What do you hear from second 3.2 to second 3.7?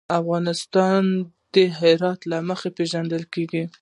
کېږي.